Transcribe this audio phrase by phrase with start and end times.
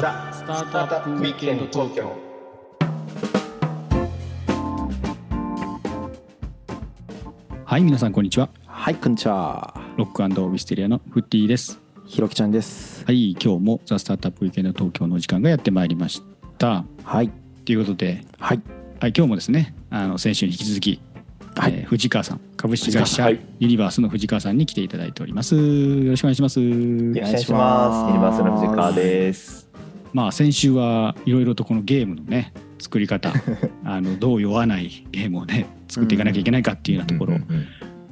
[0.00, 2.12] ザ・スタートアップウィークエンド東京
[7.64, 9.72] はい皆さんこんにちははい、こんにちは。
[9.96, 13.04] ロックウィステリアのフッティですひろきちゃんです。
[13.04, 16.22] はい今日もザ・スタートアップウィークエンド東京のお時間がやってまいりまし
[16.58, 17.30] たはい。
[17.64, 18.62] ということで、はい。
[19.00, 21.00] はい、今日もですねあの先週に引き続き、
[21.54, 28.06] はいえー藤川さん株式会社はいユニバースの藤川さんに来ていただいておりますよろしくお願いしますよろしくお願いします。
[28.08, 29.73] ユニバースの藤川です。
[30.14, 33.32] まあ先週はいろいろとこのゲームのね作り方
[33.84, 37.44] あのどう酔わないゲームをね作っていかなきゃいけないかっていうようなところを、ま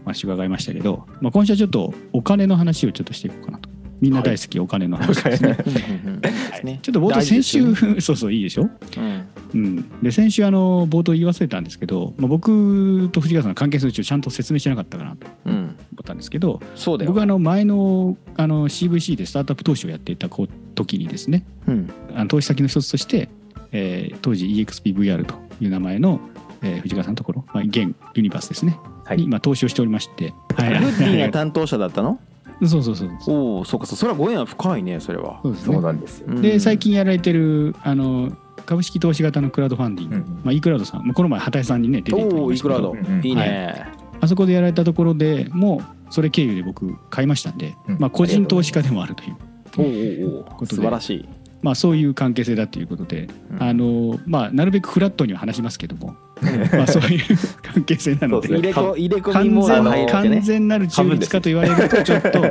[0.08, 3.70] あ、伺いましたけど、まあ、今週はちょっとお金の話をちょっとしていこうかなと。
[4.00, 5.44] みんな大好きお金の話です
[6.66, 6.80] ね。
[6.82, 9.24] ちょっと冒頭先週、大事です そうそういいでしょ、うん。
[9.54, 15.28] うん、で先週あの冒頭言い忘れたんですけど、まあ、僕と藤川さんの関係するうちをちゃんと説明しなかったかなと。
[15.46, 15.61] うん。
[16.02, 17.10] 思ったんですけどそうだよ。
[17.10, 20.28] 僕はあの前のあの CVC でスタートアップ投資をやっていた
[20.74, 21.90] 時にですねうん。
[22.14, 23.28] あの投資先の一つとして、
[23.70, 26.20] えー当時 EXPVR という名前の、
[26.62, 32.18] えー藤川さんのところ、まあ、現ユニバースですね、はいに今投資をしておりまして、はいフッディが担当者だったの？
[32.64, 33.96] そうそうそうそうおお、そうかそう。
[33.96, 35.00] それはご縁は深いね。
[35.00, 35.40] それは。
[35.42, 36.26] そうですねそうなんですよ。
[36.28, 36.78] うんで最。
[36.78, 38.30] 近やられてるあの
[38.66, 43.10] 株式投資型のクラウドファンディング、うんまあ、e クラウドさん、まあ、この前畑井さんにね出ていただきおお、ましたけどいくらだ。
[43.10, 43.91] うんうんいいね。
[44.22, 49.36] あそこでやられたところでもうそれ経由で僕買いましたんで、うんまあ、個人投資家でもあるという、
[49.76, 50.44] おおおお。
[50.44, 51.28] ことで素晴らしい。
[51.60, 56.14] まあ、そういう関係性だということで、うんあのまあ、なるべくフラットには話しますけども、
[56.72, 57.20] まあ、そういう
[57.62, 60.40] 関係性なので完も全完。
[60.40, 62.44] 全なる中立化と言われるとちょっと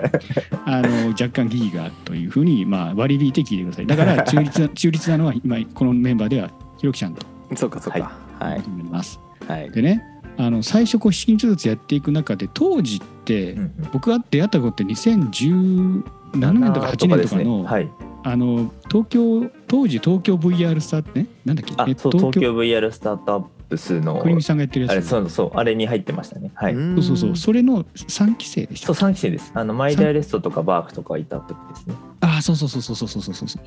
[0.65, 8.11] あの若干疑義があるというふうに、まあ、割り引いて聞いてくださいだから中立な 中立なのは今このメンバーではひろきちゃんとそうかそうか。
[8.39, 9.19] はい思います。
[9.47, 9.69] はい。
[9.71, 10.01] でね
[10.37, 13.57] あの最初こう資金調達やっていく中で当時って、
[13.91, 17.89] 僕が出会った頃って2017年とか8年とかの,、はい。
[18.23, 21.73] あの東京当時東京 VR スターってねなんだっけ？
[21.77, 26.51] あ、えそう東京 VR スタートアップスのクリミさんがやってるあれやつそうそうあれに入ってましたね。
[26.53, 26.73] はい。
[26.73, 29.51] そうそうそうそれの3期生でしたそう三期生です。
[29.55, 31.95] あのマイダイレストとかバークとかいた時ですね。
[32.21, 33.63] ああそうそうそうそうそうそうそうそう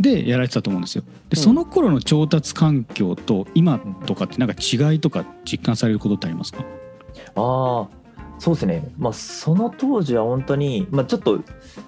[0.00, 1.02] でやられてたと思うんですよ。
[1.02, 1.42] で、うん。
[1.42, 6.64] その頃の調達環境と今とかってなんか違いとか実感されることってありますか？
[7.36, 7.88] ああ、
[8.38, 8.88] そうですね。
[8.98, 11.40] まあその当時は本当にまあちょっと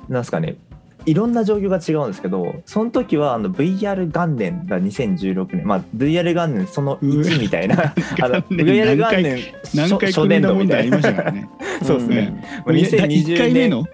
[0.08, 0.56] なんですかね。
[1.04, 9.38] いろんな状況が違うんですけど、その時はあの VR 元年が2016年、まあ VR 元年その1みたいな、 あの元年 VR 元年
[9.72, 10.96] 何回初年度みたいな。
[10.96, 11.48] 問題ありましたからね。
[11.82, 12.44] そうですね。
[12.66, 13.86] まあ1 2020回目年の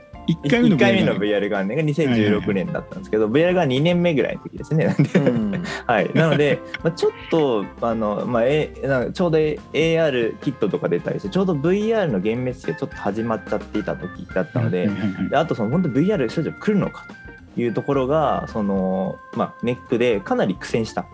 [0.43, 4.94] 1回目の1回目の VR VR 元年が2016年だったんですけど、VR が2年目ぐらいの時ですね。
[5.15, 5.62] うん。
[5.87, 17.06] はい、なので、まあ、ちょっとあの、まあ、えなんかちょうど AR キットとか出たりしてちょうど VR の幻滅期がちょっと始まっちゃっていた時だったので,、はいはいはいであとその本当 VR 少女来るのか
[17.54, 21.06] というところがその、まあ、ネックでかなり苦戦した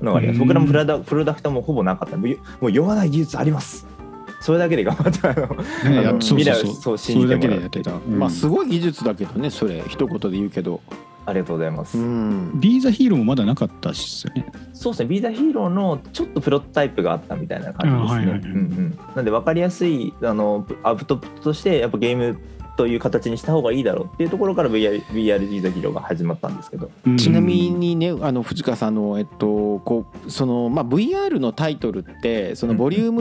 [0.00, 0.36] のがあります。
[0.36, 0.48] うん。
[0.48, 2.16] 僕らもプロダプロダクトもほぼなかった。
[2.16, 2.30] もう
[2.60, 3.86] もう酔わない技術あります
[4.42, 5.90] それだけで頑張ってあの。
[5.90, 6.38] ねやあのそうそうそう。
[6.38, 7.80] 未来をそう信じてもらって。
[7.80, 10.80] た、まあすごい技術だけどね、それ一言で言うけど。
[11.24, 11.96] ありがとうございます。
[11.96, 12.50] うん。
[12.60, 14.44] ビーザヒーローもまだなかったっすよね。
[14.72, 18.08] そうですね、ビーザヒーローのちょっとプロトタイプがあったみたいな感じですね。
[18.08, 18.40] あはいはいはい。
[18.40, 18.98] うんうん。
[19.14, 22.38] なんで分かりやすいあのアウトプットとしてやっぱゲーム
[22.76, 26.90] という形にした方がいいだろうっていうところから VR, VR ビーザヒーローが始まったんですけど。
[27.06, 27.16] うん。
[27.18, 33.12] ちなみにね、あの藤川さんのえっとこうそのまあ VR のタイトルってそのボリュー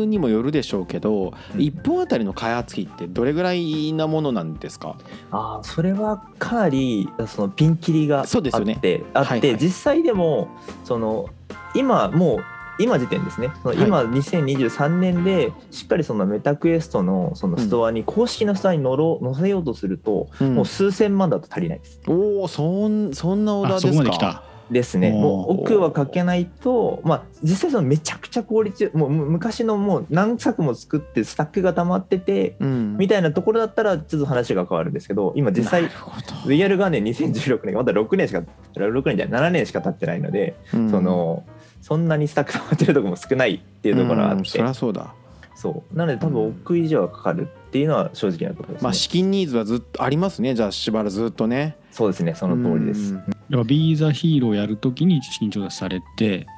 [0.00, 1.60] ムにもよるでしょうけど、うん。
[1.60, 4.96] 一本あたりの開発費ってどれぐらいなものなんですか？
[5.30, 8.74] ああそれはかなりそのピンキリがあってそうですよね。
[8.74, 9.58] あって、はいはい。
[9.58, 10.48] 実際でも
[10.84, 11.28] その
[11.74, 12.44] 今もう
[12.78, 13.50] 今時点ですね。
[13.62, 20.54] その今2023年でしっかりそのメタクエストのそのストアに、公式なストアに乗ろう載せようとすると、うん。
[20.54, 22.00] もう数千万だと足りないです。
[22.06, 23.92] おおそんそんなオーダあーですか？
[23.92, 24.42] そこまで来た。
[24.68, 32.96] ですね、もう奥はかけないと、まあ、実際そのめちゃくちゃ効率もうむ昔のもう何作も作ってスタックが溜まっててうん。
[32.96, 36.26] みたいなところだったらちょっと話が変わるんですけど今実際なるほど。
[36.50, 38.42] VR 元年2016年がまだ6年しか
[38.74, 40.90] 6年じゃない7年しか経ってないので、うん。
[40.90, 41.44] その
[41.86, 45.14] そんなにスタック溜まってるところも少ないっていうところがあって、うんそりゃそうだ。
[45.54, 45.96] そう。
[45.96, 50.56] なので多分億以上はかかるっていうのは正直なところですね、まあ資金ニーズはずっとありますね。
[50.56, 51.76] じゃあしばらくずっとね。
[51.92, 52.34] そうですね。
[52.34, 53.16] その通りです、う
[53.62, 53.66] ん。
[53.68, 56.48] ビーザヒーローやるときに資金調達されて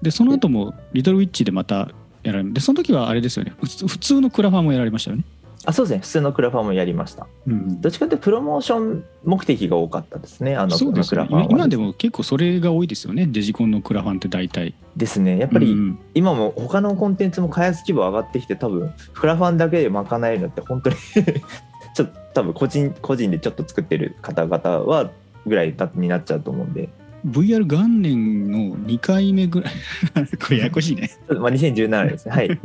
[0.00, 1.90] でその後もリトルウィッチでまた
[2.22, 3.52] やられでその時はあれですよね。
[3.60, 5.24] 普通普通のクラファンもやられましたよね
[5.64, 6.00] あそうですね。
[6.00, 7.26] 普通のクラファンもやりました。
[7.46, 10.56] うんどっちかっていうとプロモーション目的が多かったですね。
[10.56, 11.28] あのそうですよね。
[11.28, 11.58] クラファンは。
[11.58, 13.26] 今でも結構それが多いですよね。
[13.26, 14.74] デジコンのクラファンって大体。
[14.96, 15.38] ですね。
[15.38, 20.96] やっぱりうん今も他のコンテンツも開発規模上がってきて多分クラファンだけで賄えるのって本当に
[21.94, 25.10] ちょっと多分個人個人でちょっと作ってる方々は
[25.46, 26.88] ぐらいだになっちゃうと思うんで、
[27.26, 29.74] VR 元年の2回目ぐらい
[30.38, 31.10] これややこしいね。
[31.28, 32.34] まあ、2017年ですね。
[32.34, 32.48] はい。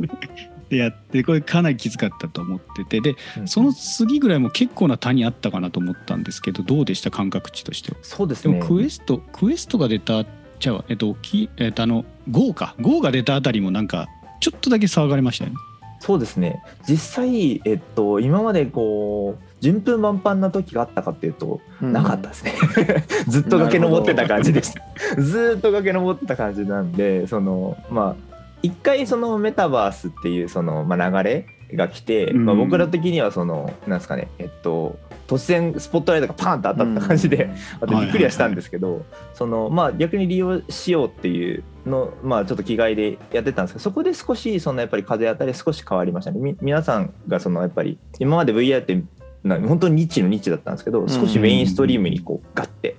[0.68, 3.00] でやってこれかなりきつかったと思ってて。
[3.00, 7.94] でうんその次ぐらいも結構な谷あったかなと思ったんですけどどうでした感覚値としては？
[7.94, 8.60] でもそうですね。
[8.66, 10.24] クエストクエストが出た
[10.60, 12.74] じゃあえっときえっとあの GO か。
[12.80, 14.08] GO が出たあたりもなんか
[14.40, 15.56] ちょっとだけ騒がれましたよね。
[16.00, 16.62] そうですね。
[16.88, 21.92] 実際、えっと、今までこう順風満帆な時があったかっていうと、うん。
[21.92, 22.54] なかったですね。
[23.28, 25.20] ずっと崖登ってた感じでした。
[25.20, 32.44] ずっと崖登ってた感じなんでそのまあ一回そのメタバースっていうその、まあ、流れが来て、うん。
[32.46, 37.50] まあ、僕ら的にはそのなんですかねえっと突然スポットライトがパーンと当たった感じで、
[37.80, 39.04] あとびっくりはしたんですけど、
[39.34, 46.40] そのまあ逆に利用しようっていうのまあちょっと気概でやってたんですけどそこで少しそのやっぱり風当たり少し変わりましたね。
[46.40, 49.02] み皆さんがそのやっぱり今まで VR って
[49.48, 52.96] な本当にニッチのニッチだったんですけど少しメインストリームにこうガッて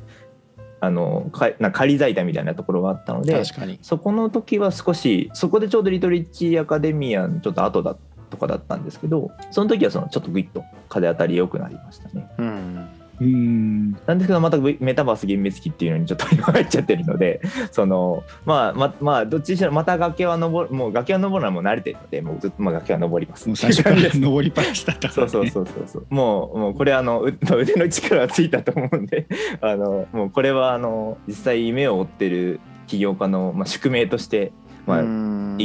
[0.82, 3.80] あのかな仮在いみたいなところがあったので確かに。
[3.82, 7.98] そこの時は少しそこでちょうどリトリッチアカデミアのちょっと後だ
[8.30, 12.30] とかだったんですけどその時はそのちょっとグイッと風当たり良くなりましたね。
[12.38, 13.92] うんうーん。
[14.06, 23.48] なんですけどまたメタバース厳滅期っていうのにちょっと今入っちゃってるので そのまあままあどっちにしろまた崖は登るもう崖は登るのはもう慣れてるのでもうずっとまあ崖は登ります。
[23.48, 25.10] もう最初から登りっぱなしだった。
[25.10, 26.06] から、ね、そうそうそうそうそう。
[26.10, 29.28] もうもうこれあのう腕の力がついたと思うんで
[29.62, 34.52] あのもうこれはあの実際夢を追ってる起業家の、まあ、宿命として、
[34.88, 35.04] まあ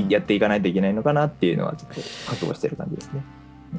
[0.09, 1.95] やっていかないといけないのかなっていうのはちょっと
[2.27, 3.23] 覚悟してる感じですね。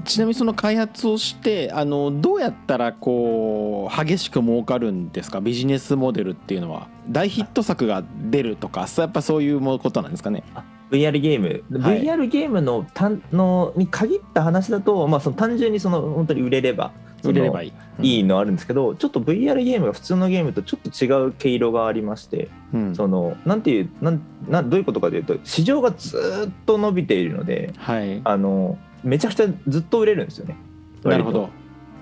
[0.04, 5.42] ちなみにその開発をしてあのどうやったらこう激しく儲かるんですか？
[5.42, 6.88] ビジネスモデルっていうのは。
[7.08, 10.44] 大ヒット作が出るとかそうやっぱそういうことなんですかね
[10.92, 12.04] ？VR ゲーム、はい。
[12.04, 16.92] VR ゲームの単のに限った話だと、まあ、その単純にその本当に売れれば
[17.26, 22.96] その売れればいい、いいのあるんですけど、ちょっと VR ゲームが普通のゲームとちょっと違う毛色がありまして、うん。
[22.96, 28.22] そのなんていうなんなんどういうことかというと市場がずーっと伸びているのではい。
[28.24, 30.56] あのめちゃくちゃずっと売れるんですよね。
[31.04, 31.50] なるほど。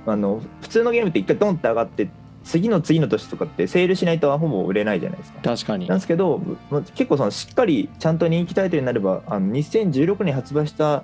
[0.05, 2.09] あの普通のゲームって一回ドンって上がって
[2.43, 5.39] 次の次の年とかってセールしないとほぼ売れないじゃないですか。
[5.41, 5.87] 確かに。
[5.87, 11.03] なんですけど、ま結構そのしっかりちゃんと人気タイトルになればあの2016年に発売した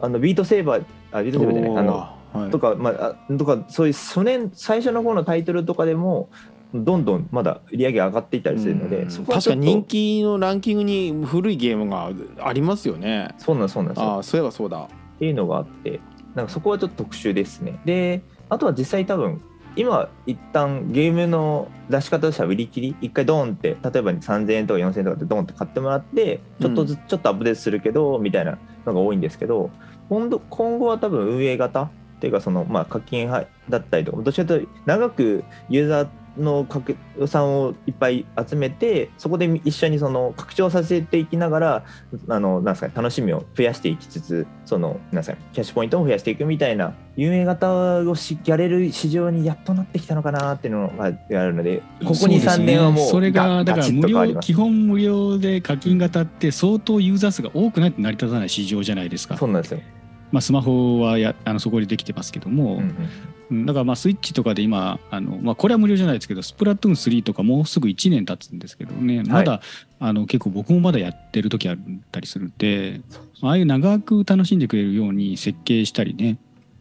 [0.00, 2.50] あのビートセーバーあビートセーバーじゃないあのはい。
[2.50, 6.28] とか,、まあ、あとかそういう初年最初の方のタイトルとかでも
[6.74, 8.90] どんどんまだ売り上げ上がっていったりするのうん。
[8.90, 12.10] で確かに人気のランキングに古いゲームが
[12.44, 13.34] ありますよね。
[13.38, 14.02] そうなんそうなんです。
[14.02, 14.82] よああそういえばそうだ。
[14.82, 14.88] っ
[15.18, 16.00] ていうのがあって
[16.34, 17.80] なんかそこはちょっと特殊ですね。
[17.84, 19.40] であとは実際多分
[19.76, 29.70] 今一旦ゲームの出し方としては売り切り一回ドーンって例えば3000円とか4000円とかでドーンって買ってもらってちょっとずつちょっとアップデートするけど、みたいなのが多いんですけど
[30.08, 41.84] 今度今後は多分運営型っていうかそのまあ課金派だったりとかどちらかというと長くユーザーの拡散をいっぱい集めてそこで一緒にその拡張させていきながら
[42.28, 52.66] あのなんですかね楽しみを増やしていきつつそのなんですかねキャッシュポイントも増やしていくみたいな運営型をしやれる市場にやっとなってきたのかなっていうのがあるのでここ23そうですね。
[52.66, 59.36] 年はもうそれがだから無料基本無料で課金型って相当ユーザー数が多くないと成り立たない市場じゃないですか。
[59.36, 59.80] そうなんですよ、
[60.30, 63.08] まあ、スマホはやあのそこでできてますけども、うん
[63.50, 69.62] だからまあスイッチとかで今あの、まあ、これは無料じゃないですけどスプラトゥーン3とかもうすぐ1年経つんですけどねまだ、
[70.00, 71.78] あの結構僕もまだやってる時あっ
[72.12, 73.00] たりするんで
[73.40, 76.36] ああいう長く楽しんでくれるように設計したりね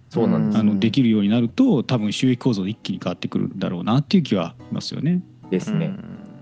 [0.10, 5.22] そうなんですあのできるようになると多分収益構造一気に変わってくるんだろうなっていう気はしますよね。
[5.50, 5.94] ですね、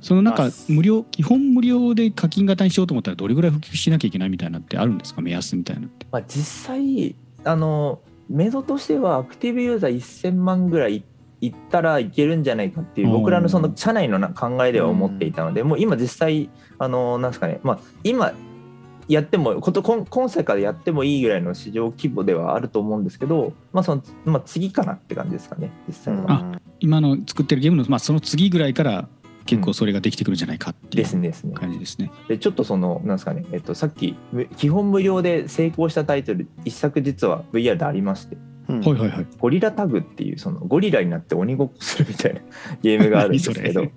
[0.05, 6.05] そのなんかまあ無料基本無料で課金型にしようと思ったらどれぐらい普及しなきゃいけないみたいなのってあるんですか目安みたいなのって。
[6.11, 11.03] まあ、実際あのメドとしてはアクティブユーザー1000万ぐらい
[11.41, 18.31] いったらいけるんじゃないかっていう僕らのその社内のな考えでは思っていたので、もう今実際あのなんですかねまあ今
[19.07, 26.25] やってもこと今今世からやってもいいぐらいの市場規模ではあると思うんですけど、まあそのまあ、次かなって感じですかね実際は。
[26.27, 29.07] あ今の作ってるゲームの、まあ、その次ぐらいから
[29.45, 31.53] 結構それができてくるんじゃないかっていうですねですね。
[31.53, 32.11] 感じですね。
[32.27, 38.37] でちょっとそのなんですかね、えっと、さっきむ基本無料で成功したタイトル一作実は VR でありまして
[38.67, 39.27] うんはいはいはい。
[39.37, 42.41] ゴリラタグっていうそのゴリラになって鬼ごっこするみたいな
[42.81, 43.91] ゲームがあるんですけど何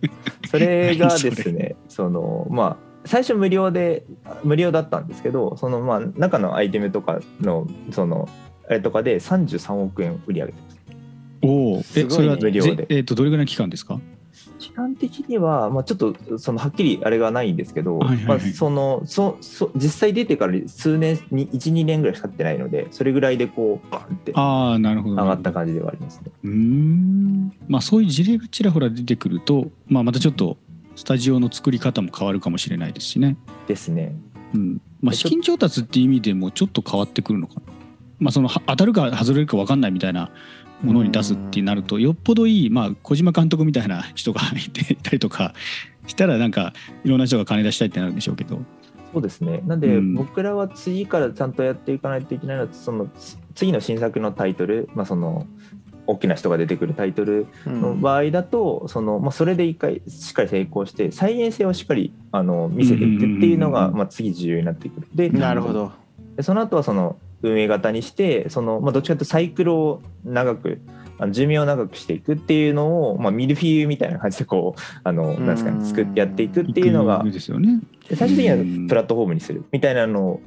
[0.48, 0.96] それ？
[0.96, 4.04] がです何ねそのまあ最初無料で
[4.44, 8.28] 無料だったんですけどそのまあ中のアイテムとかのその
[8.68, 10.78] あれとかで33億円売り上げてます
[11.40, 13.98] おお、え、それは無料でぜえっ、とどれぐらいの期間ですか？
[14.58, 18.26] 期間的には、まあ、ちょっとそのはっきりあれがないんですけど、はいはいはい。
[18.26, 25.16] まあ、そのそそ実際出てから数年に12年ぐらいしか経ってないのでそれぐらいでこうバンって上ああなるほど。
[25.16, 26.30] がった感じではありますね。
[26.44, 27.52] うーん。
[27.68, 30.56] まあそういう事例がちらほら出てくると、まあ、またちょっと
[30.96, 33.36] スタジオの作り方も変わるかもしれないですしね、
[33.66, 34.16] ですね。
[34.54, 34.80] うん。
[35.00, 37.60] まあ、資金調達っていう意味でもちょっと変わってくるのかな、
[38.18, 40.30] まあ、そのは当たるか外れるか分かんないみたいな
[40.82, 45.54] ものに出すってなるとよっぽどいい、まあ、小島監督みたいな人がいていたりとか
[46.06, 46.72] したらなんか
[47.04, 48.60] いろんな人が金出したいってなるんでしょうけど。
[49.12, 49.62] そうですね。
[49.66, 55.46] なんで、うん僕らは次からちゃんとやっていかないといけないのはそのつ次の新作のタイトル、まあ、その
[56.06, 65.08] 大きな人が出てくるタイトルの場合だと、そのまあ、それで一回しっかり成功して再現性をしっかりあの見せていくっていうのが、うんうんうんうんまあ、次重要になってくる。
[65.14, 65.92] でなるほど
[66.36, 70.80] でその後はその運営型にしてその、まあ、どっちかというとサイクルを長く
[71.30, 75.78] 寿命を長くしていくっていうのを、まあ、ミルフィーユみたいな感じでこうあのなんですかうん。
[75.80, 77.30] ね作ってやっていくっていうのがね。
[78.08, 80.40] で最終的にはうんプラットフォームにするみたいなの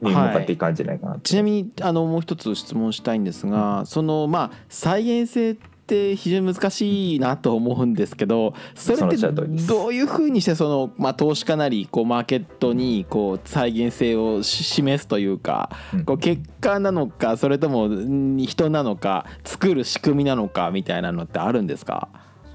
[0.00, 16.04] に向かっていくんじゃないかなと、ちなみにあのもう一つ質問したいんですが、そのまあ再現性って非常に難しいなと思うんですけどそれってどういうふうにしてその、まあ、投資家なりこうマーケットにこう再現性をし示すというかうん。
[16.04, 22.08] こう結果なのかそれともん人なのか作る仕組みなのかみたいなのってあるんですか？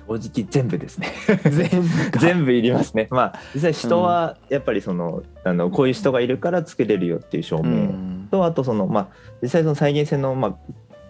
[0.08, 1.14] 正直全部ですね。
[1.50, 2.20] 全部か。
[2.20, 3.08] 全部いりますね。
[3.12, 8.28] まあ実際人はやっぱりその,、あのこういう人がいるから作れるよっていう証う明ん。
[8.30, 9.08] と、あとそのまあ
[9.42, 10.56] 実際その再現性のまあ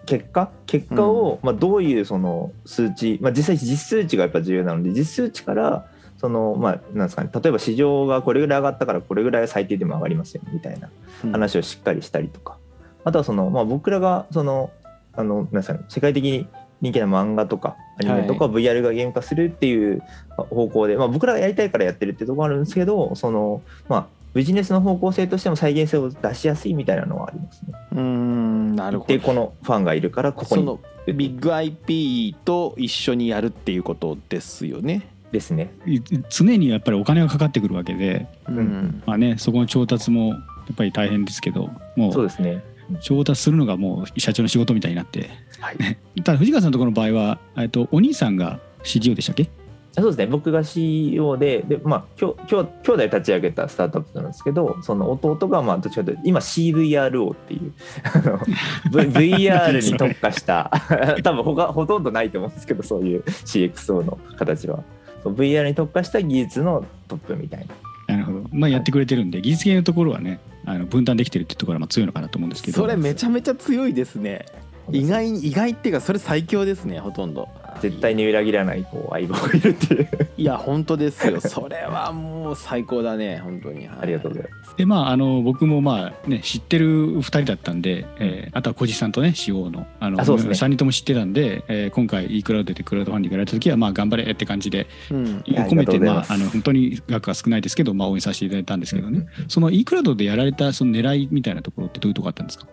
[0.06, 5.86] 結果結果を、まあ、どういうその数値、まあ、実際実数値がやっぱ重要なので実数値から
[6.18, 10.88] そのまあなんですかね例えば市場がこれぐらい上がったからこれぐらいは最低でも上がりますよみたいな
[11.32, 12.58] 話をしっかりしたりとか、
[13.04, 14.70] あとはその、まあ、僕らがその
[15.14, 16.46] あのなんですかね世界的に
[16.80, 20.02] 人気な漫画とかアニメとか VR がゲーム化するっていう
[20.36, 27.72] 方向で、まあ、僕らがやりたいからやってるっていうところあるんですけどその、まあ、ビジネスの方向性としても再現性を出しやすいみたいなのはありますね。
[27.92, 35.08] うんなるほどでこのファンがいるからここにそのビッグ IP と一緒にやるっていうことですよね。
[35.32, 35.72] ですね。
[35.86, 40.36] い常にやっぱりお金がかかってくるわけで、うんまあね、そこの調達もや
[40.72, 42.62] っぱり大変ですけどもうそうですね。
[43.00, 49.48] 調達するのがもう社長の仕事みたいになってはい、ただ藤川さんのところの場合はえっとお兄さんが CTO でしたっけ
[49.94, 50.26] そうですね。
[50.26, 57.72] 僕が CEO でで、まあ、きょきょ兄弟立ち上げたスタートアップなんですけどその弟がまあどっちかというと今 CVRO っていう
[58.04, 58.38] あの
[58.90, 60.70] v VR に特化した
[61.22, 64.82] 多分他ほとんどないと思うんですけどそういう CXO の形は。
[65.22, 67.66] そう VR に特化した技術のトップみたい
[68.08, 68.14] な。
[68.14, 72.78] なるほど、まあ、やってくれてるんで技術系のところはねあの分担できてるってところはまあ強いのかなと思うんですけど。
[72.78, 74.46] それめちゃめちゃ強いですね。
[74.90, 77.48] 意外に意外っていうかそれ最強ですねほとんど。
[77.82, 80.08] 絶対に裏切らないこう相棒がいるっていう。
[80.38, 81.40] いや本当ですよ。
[81.40, 83.88] それはもう最高だね本当に。
[83.88, 84.76] ありがとうございます。
[84.76, 90.52] でまああの僕もまあね知ってる2人だったんで、えーあとは小路さんとね CO のあのあそうですね。
[90.54, 95.24] 3人とも知ってたんで、えー今回 e クラウドでクラウドファンディングやられた時はまあ頑張れって感じでうん。
[95.46, 99.48] 込めてまああの本当に額が少ないですけど、まあ、応援させていただいたんですけどね、うん。
[99.48, 102.66] その e クラウドでやられたその狙いみたいなところってどういうところあったんですか？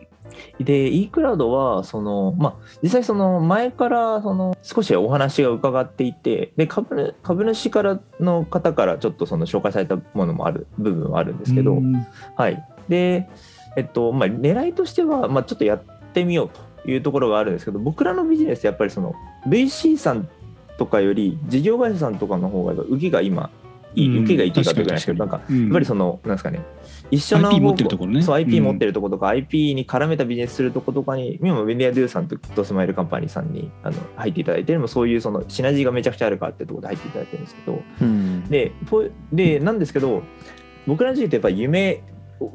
[0.60, 12.06] で e クラウドはその、まあ、実際その前からその少しお話が伺っていてで株主株主からの方からちょっとその紹介されたものもある部分はあるんですけど、うん。
[12.36, 13.30] はい、で、
[13.78, 15.82] えっとまあ、狙いとしては、まあ、ちょっとやっ
[16.14, 19.14] てみようというところがあるんですけど僕らのビジネスやっぱりその
[19.48, 20.28] VC さん
[20.78, 23.50] とかより事業会社さんとかの方が受けが今
[23.96, 26.62] いい、うん受けがいいというかというかないですけどなんかうんやっぱりその、なんですかね、
[27.12, 28.22] 一緒の IP 持ってるところね。
[28.22, 28.64] そう、IP うん。
[28.66, 38.50] 持ってるところとか、IP に絡めたビジネスするところとかに、今もメディアドゥさんとドスマイルカンパニーさんにあの入っていただいてるのも、そういうそのシナジーがめちゃくちゃあるからってところで入っていただいてるんですけど、うん。
[38.50, 38.72] で、
[39.34, 40.24] でなんですけど、
[40.88, 42.04] 僕らの事業ってやっぱり夢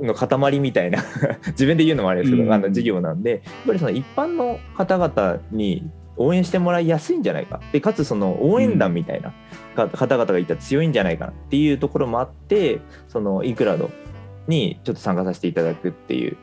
[0.00, 1.03] の塊みたいな、
[1.49, 2.53] 自分で言うのもあれですけど、うん。
[2.53, 7.61] あの事業なんで、やっぱりその一般の方々に応援してもらいやすいんじゃないか。
[7.73, 9.33] で、かつその応援団みたいな
[9.75, 13.90] か方々がいたら強いんじゃないかなっていうところもあって、そのイクラウド
[14.47, 16.37] にちょっと参加させていただくっていう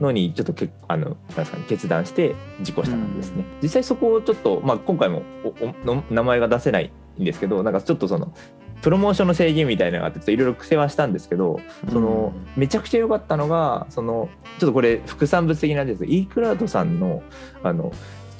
[0.00, 3.44] のにちょっとけあのなんですか、ね、決断して実行した感じですね。
[3.62, 8.34] 実際そこをちょっと、まあ、今回もおおの名前が出せないんですけどなんかちょっとその
[8.82, 11.58] プロモーションの制限みたいなのがあっていろいろ苦戦はしたんですけど
[11.90, 17.22] そのめちゃくちゃ良かったのがそのちょっとこれ副産物的なんですけど e クラウドさんの
[17.62, 17.92] あの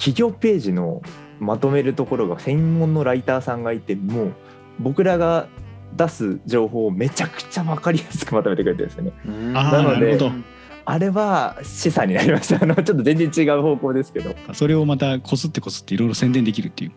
[0.05, 1.01] 企業ページの
[1.41, 4.35] まとめるところが専門のライターさんがいてもう
[4.79, 5.49] 僕らが
[5.97, 9.13] 出す情報をめちゃくちゃ分かりやすくまとめてくれてるんですよね。
[9.55, 10.19] なので
[10.85, 12.63] あれは示唆になりました。
[12.63, 14.35] あのちょっと全然違う方向ですけど。
[14.53, 16.93] それをまたこすってこすっていろいろ宣伝できるっていう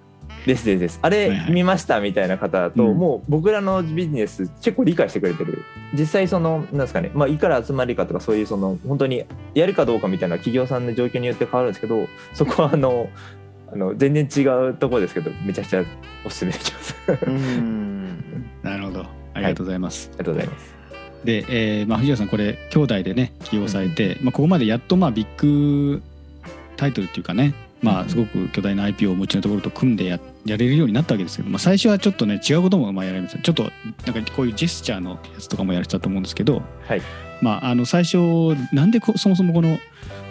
[0.47, 0.99] ですですです。
[1.01, 1.51] あれはいはい。
[1.51, 2.97] 見ましたみたいな方だと、うん。
[2.97, 5.63] もう僕らのビジネス結構理解してくれてる。
[5.93, 13.09] 実際そのなんですかねまあいくら集まりかとかそういうその本当にやるかどうかみたいな企業さんの状況によって変わるんですけどそこはあの
[13.71, 15.83] あの全然違うところですけどめちゃくちゃ
[16.25, 16.95] おすすめできます。
[17.07, 18.23] ありうん。
[18.63, 19.05] なるほど。
[19.33, 20.75] ありがとうございます、がとうございます。
[21.23, 26.01] で、えーまあ、藤谷さんこれ兄弟でね起用されて、まあ、ここまでやっとまあビッグ
[26.77, 37.01] タイトルっていうかねまうんあすごく巨大な IP をお持ちのところと組んでややれるようになったわけですけど、まあ、最初はちょっとね違うこともまあやられましたちょっとなんかこういうジェスチャーのやつとかもやられてたと思うんですけど、はい。
[37.41, 38.17] まああの最初
[38.73, 39.77] なんでこそもそもこの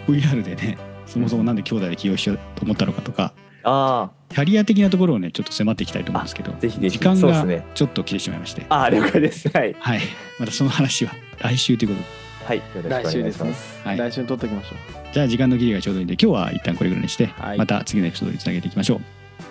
[0.07, 6.97] VR でねそもそもなんで兄弟で起用しようと思ったのかとかあキャリア的なところをねちょっと迫っていきたいと思うんですけどあぜひぜひ。
[6.97, 9.49] 時間がちょっと来てしまいまして、ああ了解です。
[9.49, 9.75] はい。
[9.79, 10.01] はい。
[10.39, 13.43] またその話は来週ということではい来週です
[13.83, 13.97] はい。
[13.97, 14.75] 来週に撮っておきましょ
[15.11, 17.57] じゃあ時間の切りがちょうどいいんで今日は一旦これぐらいにして、はい。
[17.57, 19.01] また次のエピソードにつなげていきましょう。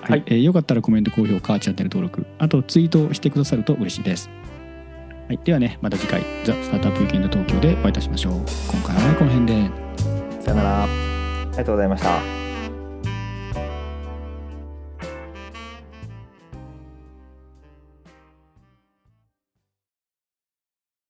[0.01, 0.23] はい。
[0.27, 4.31] えーよかったらコメント、高評価、チャンネル登録、あとツイートをしてくださると嬉しいです。
[5.29, 8.33] はい、ではね、また次回、ザ・スタートアップウィーケンド東京でお会いいたしましょう。
[8.33, 9.71] 今回はこの辺で。
[10.41, 10.85] さよなら。
[10.85, 12.46] ありがとうございました